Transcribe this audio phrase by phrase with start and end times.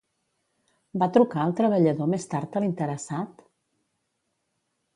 [1.01, 3.45] Va trucar el treballador més tard a l'interessat?